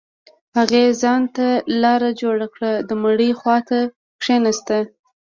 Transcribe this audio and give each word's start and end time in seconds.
هغې 0.57 0.83
ځان 1.01 1.21
ته 1.35 1.47
لاره 1.83 2.09
جوړه 2.21 2.47
كړه 2.55 2.71
د 2.89 2.91
مړي 3.03 3.29
خوا 3.39 3.57
ته 3.69 3.79
كښېناسته. 4.21 4.77